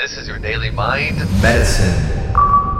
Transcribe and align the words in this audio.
This 0.00 0.16
is 0.16 0.28
your 0.28 0.38
daily 0.38 0.70
mind 0.70 1.18
medicine. 1.42 1.92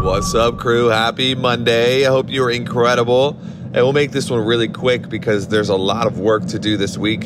What's 0.04 0.36
up, 0.36 0.56
crew? 0.56 0.86
Happy 0.86 1.34
Monday. 1.34 2.06
I 2.06 2.10
hope 2.10 2.30
you're 2.30 2.48
incredible. 2.48 3.36
And 3.64 3.74
we'll 3.74 3.92
make 3.92 4.12
this 4.12 4.30
one 4.30 4.46
really 4.46 4.68
quick 4.68 5.08
because 5.08 5.48
there's 5.48 5.68
a 5.68 5.74
lot 5.74 6.06
of 6.06 6.20
work 6.20 6.46
to 6.46 6.60
do 6.60 6.76
this 6.76 6.96
week, 6.96 7.24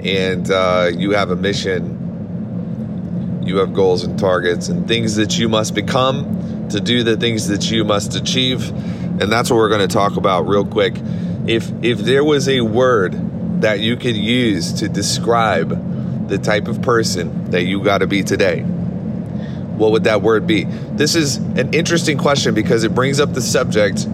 and 0.00 0.50
uh, 0.50 0.90
you 0.92 1.12
have 1.12 1.30
a 1.30 1.36
mission. 1.36 3.44
You 3.46 3.58
have 3.58 3.72
goals 3.72 4.02
and 4.02 4.18
targets 4.18 4.68
and 4.68 4.88
things 4.88 5.14
that 5.14 5.38
you 5.38 5.48
must 5.48 5.76
become 5.76 6.68
to 6.70 6.80
do 6.80 7.04
the 7.04 7.16
things 7.16 7.46
that 7.46 7.70
you 7.70 7.84
must 7.84 8.16
achieve. 8.16 8.68
And 8.68 9.30
that's 9.30 9.48
what 9.48 9.58
we're 9.58 9.68
going 9.68 9.88
to 9.88 9.94
talk 9.94 10.16
about 10.16 10.48
real 10.48 10.64
quick. 10.64 10.96
If 11.46 11.70
if 11.84 12.00
there 12.00 12.24
was 12.24 12.48
a 12.48 12.62
word 12.62 13.62
that 13.62 13.78
you 13.78 13.96
could 13.96 14.16
use 14.16 14.72
to 14.80 14.88
describe 14.88 16.28
the 16.28 16.38
type 16.38 16.66
of 16.66 16.82
person 16.82 17.52
that 17.52 17.62
you 17.62 17.84
got 17.84 17.98
to 17.98 18.08
be 18.08 18.24
today, 18.24 18.66
what 19.80 19.92
would 19.92 20.04
that 20.04 20.20
word 20.20 20.46
be? 20.46 20.64
This 20.64 21.14
is 21.14 21.36
an 21.36 21.72
interesting 21.72 22.18
question 22.18 22.54
because 22.54 22.84
it 22.84 22.94
brings 22.94 23.18
up 23.18 23.32
the 23.32 23.40
subject 23.40 24.04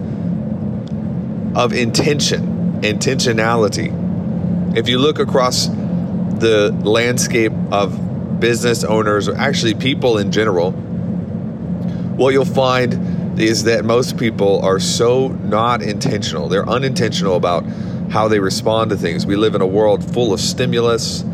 of 1.55 1.73
intention, 1.73 2.81
intentionality. 2.81 4.77
If 4.77 4.87
you 4.87 4.97
look 4.97 5.19
across 5.19 5.67
the 5.67 6.71
landscape 6.83 7.51
of 7.71 8.39
business 8.39 8.85
owners, 8.85 9.27
or 9.27 9.35
actually 9.35 9.73
people 9.73 10.17
in 10.19 10.31
general, 10.31 10.71
what 10.71 12.31
you'll 12.31 12.45
find 12.45 13.39
is 13.39 13.65
that 13.65 13.83
most 13.83 14.17
people 14.17 14.61
are 14.61 14.79
so 14.79 15.27
not 15.27 15.81
intentional. 15.81 16.47
They're 16.47 16.67
unintentional 16.67 17.35
about 17.35 17.65
how 18.09 18.29
they 18.29 18.39
respond 18.39 18.91
to 18.91 18.95
things. 18.97 19.25
We 19.25 19.35
live 19.35 19.53
in 19.53 19.61
a 19.61 19.67
world 19.67 20.13
full 20.13 20.31
of 20.31 20.39
stimulus, 20.39 21.25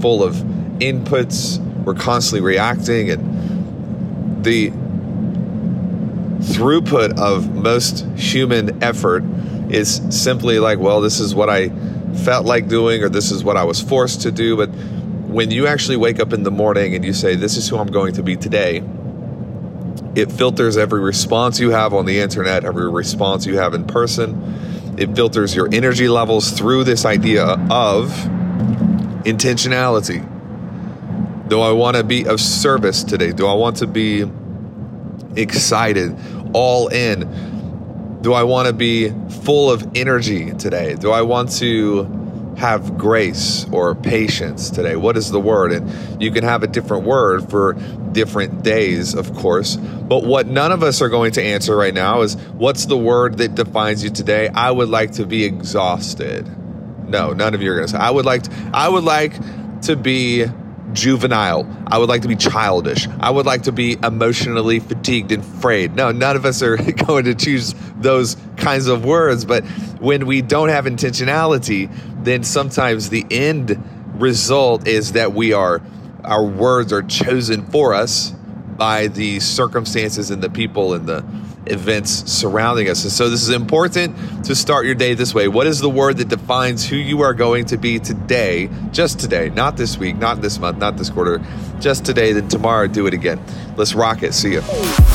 full 0.00 0.22
of 0.22 0.36
inputs. 0.78 1.58
We're 1.84 1.92
constantly 1.92 2.40
reacting, 2.40 3.10
and 3.10 3.33
the 4.44 4.70
throughput 6.40 7.18
of 7.18 7.54
most 7.54 8.06
human 8.16 8.82
effort 8.82 9.24
is 9.70 10.02
simply 10.10 10.58
like, 10.58 10.78
well, 10.78 11.00
this 11.00 11.18
is 11.20 11.34
what 11.34 11.48
I 11.48 11.70
felt 12.24 12.46
like 12.46 12.68
doing, 12.68 13.02
or 13.02 13.08
this 13.08 13.30
is 13.30 13.42
what 13.42 13.56
I 13.56 13.64
was 13.64 13.80
forced 13.80 14.22
to 14.22 14.30
do. 14.30 14.56
But 14.56 14.68
when 14.68 15.50
you 15.50 15.66
actually 15.66 15.96
wake 15.96 16.20
up 16.20 16.32
in 16.32 16.42
the 16.42 16.50
morning 16.50 16.94
and 16.94 17.04
you 17.04 17.12
say, 17.12 17.34
this 17.34 17.56
is 17.56 17.68
who 17.68 17.78
I'm 17.78 17.88
going 17.88 18.12
to 18.14 18.22
be 18.22 18.36
today, 18.36 18.82
it 20.14 20.30
filters 20.30 20.76
every 20.76 21.00
response 21.00 21.58
you 21.58 21.70
have 21.70 21.92
on 21.92 22.06
the 22.06 22.20
internet, 22.20 22.64
every 22.64 22.90
response 22.90 23.46
you 23.46 23.58
have 23.58 23.74
in 23.74 23.84
person. 23.84 24.94
It 24.96 25.16
filters 25.16 25.56
your 25.56 25.68
energy 25.72 26.08
levels 26.08 26.52
through 26.52 26.84
this 26.84 27.04
idea 27.04 27.44
of 27.70 28.10
intentionality. 29.24 30.30
Do 31.54 31.60
I 31.60 31.70
want 31.70 31.96
to 31.96 32.02
be 32.02 32.26
of 32.26 32.40
service 32.40 33.04
today? 33.04 33.30
Do 33.30 33.46
I 33.46 33.54
want 33.54 33.76
to 33.76 33.86
be 33.86 34.28
excited, 35.36 36.18
all 36.52 36.88
in? 36.88 38.18
Do 38.22 38.32
I 38.32 38.42
want 38.42 38.66
to 38.66 38.72
be 38.72 39.10
full 39.44 39.70
of 39.70 39.88
energy 39.94 40.50
today? 40.50 40.96
Do 40.96 41.12
I 41.12 41.22
want 41.22 41.52
to 41.58 42.54
have 42.58 42.98
grace 42.98 43.66
or 43.70 43.94
patience 43.94 44.68
today? 44.68 44.96
What 44.96 45.16
is 45.16 45.30
the 45.30 45.38
word? 45.38 45.70
And 45.70 46.20
you 46.20 46.32
can 46.32 46.42
have 46.42 46.64
a 46.64 46.66
different 46.66 47.04
word 47.04 47.48
for 47.48 47.74
different 48.10 48.64
days, 48.64 49.14
of 49.14 49.32
course. 49.34 49.76
But 49.76 50.24
what 50.24 50.48
none 50.48 50.72
of 50.72 50.82
us 50.82 51.00
are 51.02 51.08
going 51.08 51.30
to 51.34 51.42
answer 51.44 51.76
right 51.76 51.94
now 51.94 52.22
is 52.22 52.34
what's 52.54 52.86
the 52.86 52.98
word 52.98 53.38
that 53.38 53.54
defines 53.54 54.02
you 54.02 54.10
today? 54.10 54.48
I 54.48 54.72
would 54.72 54.88
like 54.88 55.12
to 55.12 55.24
be 55.24 55.44
exhausted. 55.44 56.48
No, 57.08 57.32
none 57.32 57.54
of 57.54 57.62
you 57.62 57.70
are 57.70 57.76
going 57.76 57.86
to 57.86 57.92
say. 57.92 57.98
I 57.98 58.10
would 58.10 58.26
like 58.26 58.42
to, 58.42 58.70
I 58.74 58.88
would 58.88 59.04
like 59.04 59.34
to 59.82 59.94
be 59.94 60.46
juvenile. 60.92 61.66
I 61.86 61.98
would 61.98 62.08
like 62.08 62.22
to 62.22 62.28
be 62.28 62.36
childish. 62.36 63.08
I 63.20 63.30
would 63.30 63.46
like 63.46 63.62
to 63.62 63.72
be 63.72 63.96
emotionally 64.02 64.80
fatigued 64.80 65.32
and 65.32 65.44
frayed. 65.44 65.94
No, 65.94 66.12
none 66.12 66.36
of 66.36 66.44
us 66.44 66.62
are 66.62 66.76
going 67.06 67.24
to 67.24 67.34
choose 67.34 67.74
those 67.96 68.36
kinds 68.56 68.86
of 68.86 69.04
words. 69.04 69.44
But 69.44 69.64
when 70.00 70.26
we 70.26 70.42
don't 70.42 70.68
have 70.68 70.84
intentionality, 70.84 71.90
then 72.24 72.44
sometimes 72.44 73.10
the 73.10 73.26
end 73.30 73.82
result 74.14 74.86
is 74.86 75.12
that 75.12 75.32
we 75.32 75.52
are, 75.52 75.82
our 76.22 76.44
words 76.44 76.92
are 76.92 77.02
chosen 77.02 77.66
for 77.66 77.94
us 77.94 78.30
by 78.30 79.06
the 79.06 79.40
circumstances 79.40 80.30
and 80.30 80.42
the 80.42 80.50
people 80.50 80.94
and 80.94 81.06
the 81.06 81.24
events 81.66 82.30
surrounding 82.30 82.88
us. 82.88 83.04
And 83.04 83.12
so 83.12 83.28
this 83.30 83.42
is 83.42 83.50
important 83.50 84.44
to 84.44 84.54
start 84.54 84.86
your 84.86 84.94
day 84.94 85.14
this 85.14 85.34
way. 85.34 85.48
What 85.48 85.66
is 85.66 85.80
the 85.80 85.90
word 85.90 86.18
that 86.18 86.28
defines 86.28 86.86
who 86.86 86.96
you 86.96 87.22
are 87.22 87.34
going 87.34 87.64
to 87.66 87.76
be 87.76 87.98
today, 87.98 88.68
just 88.92 89.18
today, 89.18 89.50
not 89.50 89.76
this 89.76 89.98
week, 89.98 90.16
not 90.16 90.42
this 90.42 90.58
month, 90.58 90.78
not 90.78 90.96
this 90.96 91.10
quarter, 91.10 91.40
just 91.80 92.04
today, 92.04 92.32
then 92.32 92.48
tomorrow 92.48 92.86
do 92.86 93.06
it 93.06 93.14
again. 93.14 93.40
Let's 93.76 93.94
rock 93.94 94.22
it. 94.22 94.34
See 94.34 94.52
you. 94.52 95.13